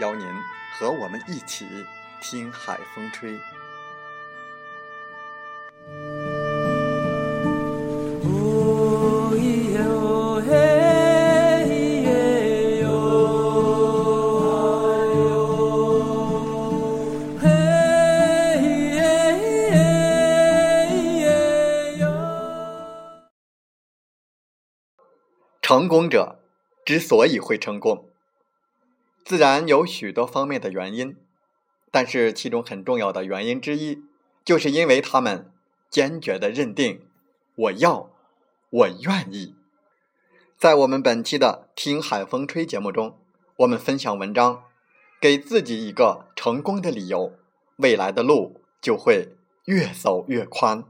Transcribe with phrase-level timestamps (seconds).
[0.00, 0.26] 邀您
[0.72, 1.66] 和我们一起
[2.20, 3.38] 听海风吹。
[25.60, 26.38] 成功者
[26.84, 28.13] 之所以会成功。
[29.24, 31.16] 自然有许多方面的原因，
[31.90, 34.02] 但是其中很重要的原因之一，
[34.44, 35.50] 就是因为他们
[35.88, 37.06] 坚决的认定
[37.56, 38.10] “我要，
[38.68, 39.54] 我愿意”。
[40.58, 43.18] 在我们本期的《听海风吹》节目中，
[43.56, 44.64] 我们分享文章，
[45.18, 47.32] 给自己一个成功的理由，
[47.76, 50.84] 未来的路就会越走越宽。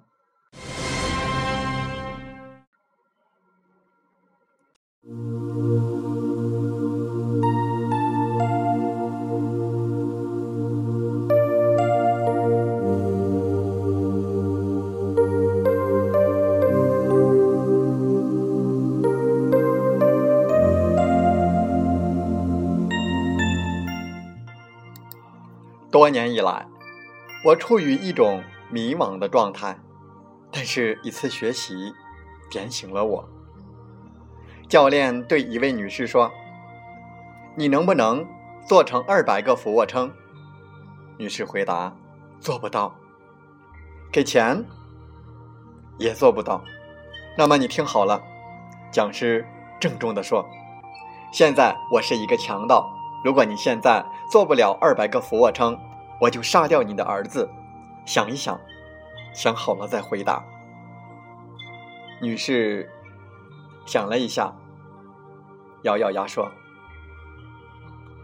[25.94, 26.66] 多年以来，
[27.44, 29.78] 我处于一种迷茫的状态，
[30.50, 31.94] 但是一次学习
[32.50, 33.28] 点醒了我。
[34.68, 36.32] 教练对一位女士说
[37.54, 38.26] ：“你能不能
[38.66, 40.12] 做成二百个俯卧撑？”
[41.16, 41.94] 女士回答
[42.42, 42.92] ：“做不到。”
[44.10, 44.64] 给钱
[45.96, 46.64] 也做不到。
[47.38, 48.20] 那么你听好了，
[48.90, 49.46] 讲师
[49.78, 50.44] 郑重地说
[51.32, 52.90] ：“现在我是一个强盗。”
[53.24, 54.04] 如果你现在
[54.34, 55.78] 做不了二百个俯卧撑，
[56.20, 57.48] 我就杀掉你的儿子。
[58.04, 58.60] 想一想，
[59.32, 60.44] 想好了再回答。
[62.20, 62.90] 女士
[63.86, 64.52] 想了一下，
[65.84, 66.50] 咬咬牙说：“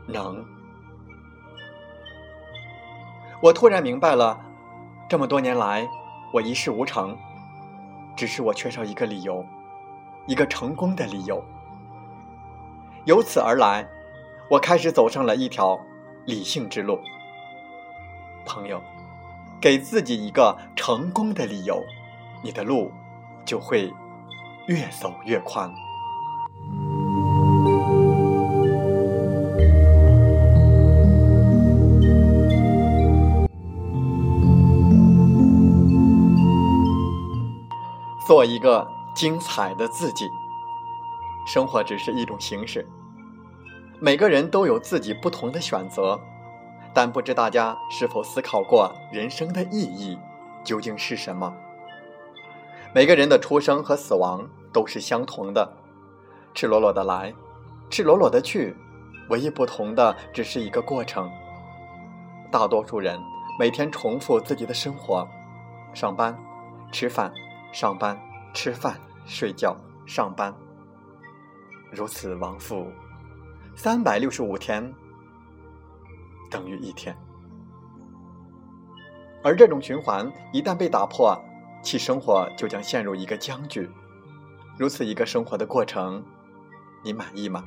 [0.05, 0.45] 能。”
[3.41, 4.37] 我突然明白了，
[5.09, 5.89] 这么多年来
[6.33, 7.17] 我一事无成，
[8.17, 9.47] 只是我缺少一个理由，
[10.27, 11.41] 一个成功的理由。
[13.05, 13.89] 由此而来。
[14.51, 15.79] 我开始走上了一条
[16.27, 16.99] 理性之路，
[18.45, 18.81] 朋友，
[19.61, 21.83] 给自己一个成功的理由，
[22.43, 22.93] 你的路
[23.45, 23.93] 就会
[24.67, 25.73] 越走越宽。
[38.27, 40.29] 做一个精彩的自己，
[41.47, 42.89] 生活只是一种形式。
[44.03, 46.19] 每个人都有自己不同的选择，
[46.95, 50.19] 但不知大家是否思考过人生的意义
[50.65, 51.55] 究竟是什么？
[52.95, 55.71] 每个人的出生和死亡都是相同的，
[56.55, 57.35] 赤裸裸的来，
[57.91, 58.75] 赤裸裸的去，
[59.29, 61.31] 唯一不同的只是一个过程。
[62.51, 63.21] 大多数人
[63.59, 65.29] 每天重复自己的生活：
[65.93, 66.35] 上班、
[66.91, 67.31] 吃饭、
[67.71, 68.19] 上班、
[68.55, 69.77] 吃饭、睡觉、
[70.07, 70.55] 上班，
[71.93, 72.87] 如此往复。
[73.83, 74.93] 三百六十五天
[76.51, 77.17] 等于一天，
[79.43, 81.35] 而这种循环一旦被打破，
[81.83, 83.91] 其生活就将陷入一个僵局。
[84.77, 86.23] 如此一个生活的过程，
[87.03, 87.65] 你满意吗？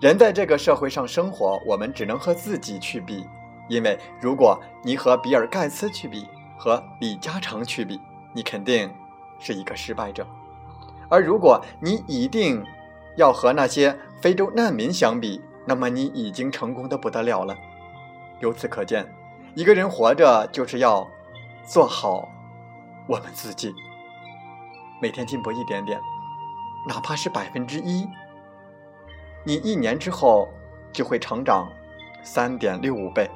[0.00, 3.24] 人在这个社会上生活，我们只能和自己去比，
[3.68, 6.26] 因为如果你和比尔盖茨去比，
[6.58, 7.96] 和李嘉诚去比，
[8.34, 8.92] 你肯定
[9.38, 10.24] 是一个失败者；
[11.08, 12.60] 而如果你一定
[13.16, 17.56] 要和那些非洲难民相比，那么你已经成功的不得了了。
[18.40, 19.06] 由此可见，
[19.54, 21.08] 一个人活着就是要
[21.64, 22.28] 做好
[23.06, 23.74] 我们自己。
[25.00, 26.00] 每天进步一点点，
[26.88, 28.08] 哪怕是百分之一，
[29.44, 30.48] 你一年之后
[30.92, 31.68] 就会成长
[32.22, 33.30] 三点六五倍。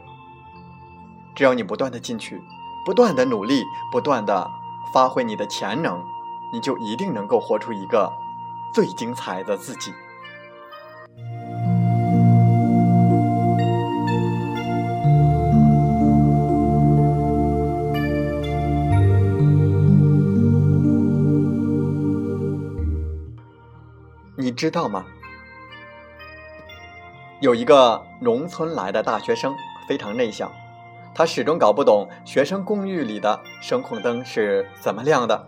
[1.35, 2.41] 只要你不断的进取，
[2.85, 3.63] 不断的努力，
[3.93, 4.51] 不断的
[4.93, 6.03] 发挥你的潜能，
[6.53, 8.11] 你就一定能够活出一个
[8.75, 9.93] 最精彩的自己。
[24.61, 25.07] 知道吗？
[27.41, 29.57] 有一个农村来的大学生，
[29.89, 30.53] 非常内向，
[31.15, 35.47] 他始终搞不懂学生公寓里的声控灯是怎么亮的，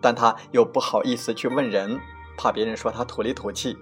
[0.00, 1.98] 但他又不好意思去问人，
[2.36, 3.76] 怕别人说他土里土气。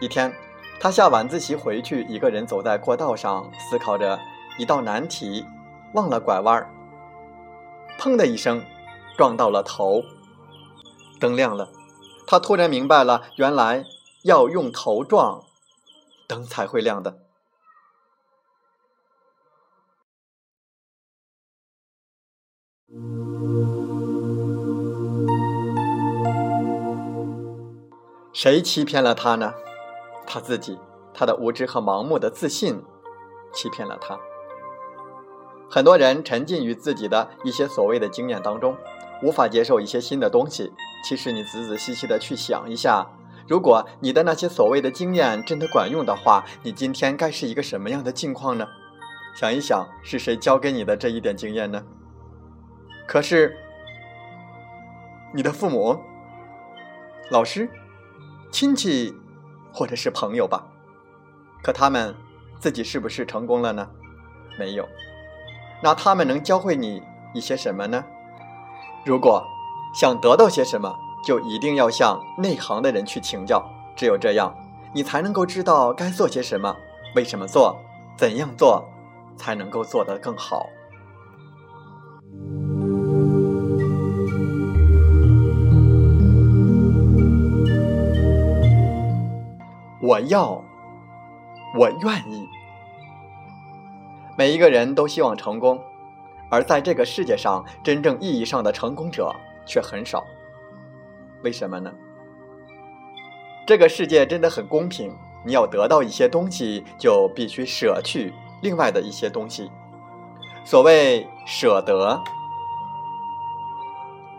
[0.00, 0.30] 一天，
[0.78, 4.20] 他下晚自习回去，一个人走在过道上，思考着
[4.58, 5.46] 一道难题，
[5.94, 6.68] 忘了拐弯儿，
[7.98, 8.62] 砰的一声，
[9.16, 10.02] 撞到了头，
[11.18, 11.66] 灯亮了。
[12.26, 13.86] 他突然明白了，原来
[14.24, 15.44] 要用头撞，
[16.26, 17.18] 灯才会亮的。
[28.32, 29.54] 谁欺骗了他呢？
[30.26, 30.78] 他自己，
[31.14, 32.82] 他的无知和盲目的自信，
[33.54, 34.18] 欺骗了他。
[35.70, 38.76] 很多人沉浸于自己的一些所谓的经验当中，
[39.22, 40.72] 无法接受一些新的东西。
[41.04, 43.06] 其实你仔仔细细的去想一下，
[43.46, 48.66] 如果你的那些所谓的经验真的管用的话，你今天该是一个什么样的境况呢？
[49.34, 51.84] 想一想，是谁教给你的这一点经验呢？
[53.06, 53.56] 可是，
[55.32, 56.00] 你的父母、
[57.30, 57.68] 老师、
[58.50, 59.14] 亲戚，
[59.72, 60.66] 或者是朋友吧？
[61.62, 62.14] 可他们
[62.58, 63.88] 自己是不是成功了呢？
[64.58, 64.88] 没有。
[65.82, 67.02] 那他们能教会你
[67.34, 68.04] 一些什么呢？
[69.06, 69.42] 如果。
[69.94, 70.94] 想得到些什么，
[71.24, 73.64] 就一定要向内行的人去请教。
[73.96, 74.54] 只有这样，
[74.92, 76.76] 你才能够知道该做些什么，
[77.14, 77.78] 为什么做，
[78.14, 78.84] 怎样做，
[79.34, 80.66] 才能够做得更好。
[90.02, 90.62] 我要，
[91.74, 92.46] 我愿意。
[94.36, 95.80] 每一个人都希望成功，
[96.56, 99.30] 而在这个世界上，真正意义上的成功者。
[99.68, 100.24] 却很少，
[101.42, 101.92] 为什么呢？
[103.66, 105.12] 这个世界真的很公平，
[105.44, 108.32] 你要得到一些东西，就必须舍去
[108.62, 109.68] 另外的一些东西。
[110.64, 112.22] 所谓舍得，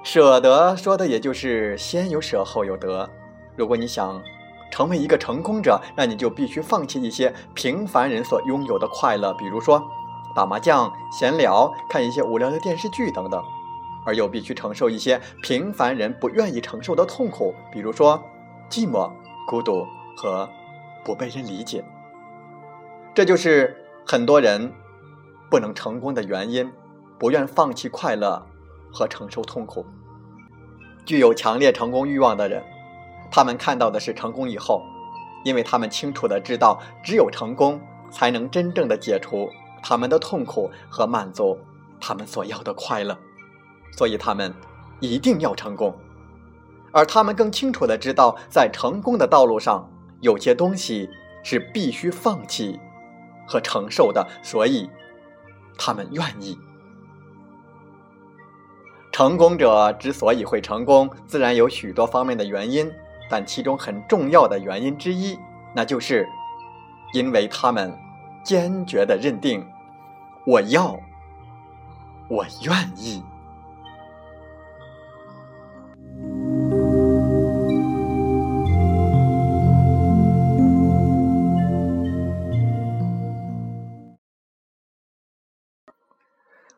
[0.02, 3.10] 舍得说的也就是先有舍后有得。
[3.58, 4.24] 如果你想
[4.72, 9.86] 成为一个成功者，那你就必须放弃一些平凡人所拥有的快乐，比如说
[10.38, 13.44] 打麻将、闲聊、看一些无聊的电视剧等等。
[14.06, 18.24] 而又必须承受一些平凡人不愿意承受的痛苦，比如说
[18.70, 19.12] 寂寞、
[19.48, 20.48] 孤独和
[21.04, 21.84] 不被人理解。
[23.16, 23.76] 这就是
[24.06, 24.72] 很多人
[25.50, 26.72] 不能成功的原因，
[27.18, 28.46] 不愿放弃快乐
[28.94, 29.86] 和承受痛苦。
[31.04, 32.64] 具有强烈成功欲望的人，
[33.32, 34.84] 他们看到的是成功以后，
[35.44, 39.50] 因为他们清楚的知道，只有成功才能真正的解除
[39.88, 41.58] 他们的痛苦和满足
[41.98, 43.18] 他们所要的快乐。
[43.90, 44.54] 所以他们
[45.00, 45.96] 一定要成功，
[46.92, 49.90] 而他们更清楚的知道，在成功的道路上，
[50.20, 51.10] 有些东西
[51.42, 52.78] 是必须放弃
[53.48, 54.28] 和承受的。
[54.44, 54.90] 所以，
[55.78, 56.60] 他们愿意。
[59.14, 62.92] 成功者之所以会成功，自然有许多方面的原因，
[63.30, 65.40] 但其中很重要的原因之一，
[65.74, 66.28] 那就是，
[67.14, 67.98] 因为他们
[68.44, 69.66] 坚决的认定，
[70.50, 70.98] 我要，
[72.30, 73.22] 我愿意。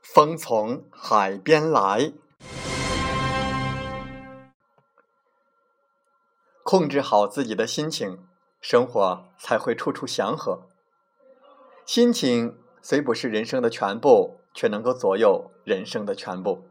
[0.01, 2.11] 风从海边来，
[6.63, 8.25] 控制好自己的心情，
[8.59, 10.67] 生活才会处处祥和。
[11.85, 16.67] 心情虽不是人生的全部，却能够左右人生的全部。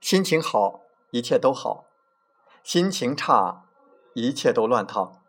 [0.00, 1.84] 心情好，一切都好；
[2.62, 3.64] 心情差，
[4.14, 5.20] 一切都乱套。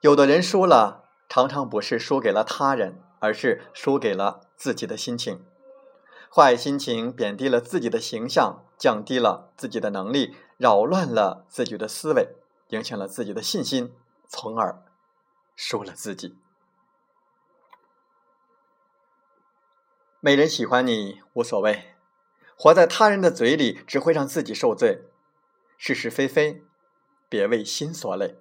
[0.00, 5.44] 有的人输了，常常不是输给了他人，而是输给了自己的心情。
[6.34, 12.28] 坏心情贬低了自己的形象，降低了自己的能力，扰乱了自己的思维，
[12.68, 13.92] 影响了自己的信心，
[14.28, 14.82] 从而
[15.54, 16.36] 输了自己。
[20.24, 21.96] 没人喜欢你无所谓，
[22.56, 25.02] 活在他人的嘴里只会让自己受罪。
[25.76, 26.62] 是是非非，
[27.28, 28.36] 别为心所累，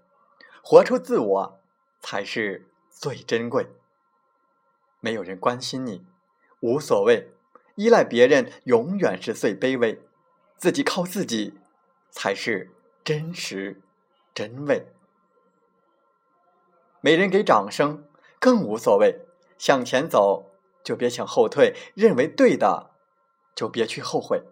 [0.61, 1.59] 活出自我
[2.00, 3.67] 才是最珍贵。
[5.00, 6.05] 没有人关心你，
[6.59, 7.31] 无所谓；
[7.73, 10.03] 依赖别人永远是最卑微，
[10.57, 11.57] 自己靠自己
[12.11, 12.69] 才是
[13.03, 13.81] 真实
[14.35, 14.85] 真味。
[17.00, 18.07] 没人给掌声，
[18.39, 19.25] 更无所谓。
[19.57, 20.50] 向前走，
[20.83, 22.91] 就别想后退；认为对的，
[23.55, 24.43] 就别去后悔。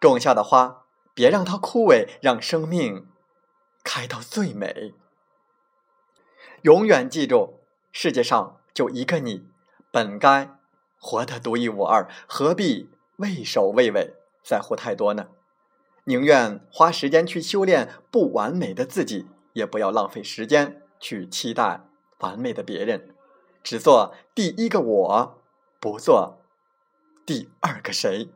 [0.00, 0.84] 种下的花，
[1.14, 3.08] 别让它枯萎，让生命
[3.82, 4.94] 开到最美。
[6.62, 7.60] 永远记住，
[7.92, 9.46] 世界上就一个你，
[9.90, 10.56] 本该
[10.98, 15.28] 活得独一无二，何必畏首畏尾，在乎太多呢？
[16.04, 20.82] 宁愿花时间去修炼不完美的自己，也不要浪费时间。
[21.00, 21.82] 去期待
[22.20, 23.13] 完美的别人，
[23.64, 25.42] 只做第一个我，
[25.80, 26.38] 不做
[27.26, 28.28] 第二个谁。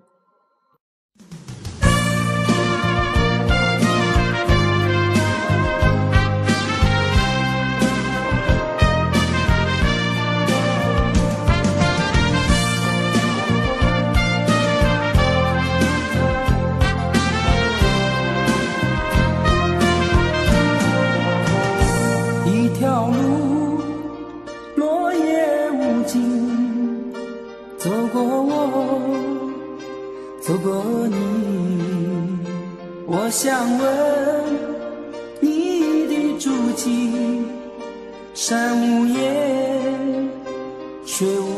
[33.10, 33.88] 我想问
[35.40, 37.42] 你的足迹，
[38.34, 40.28] 山无言，
[41.06, 41.57] 水无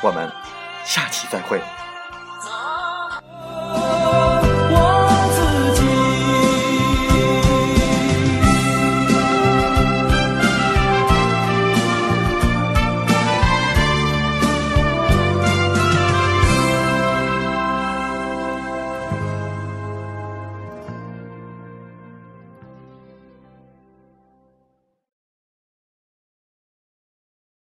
[0.00, 0.30] 我们
[0.84, 1.60] 下期再会。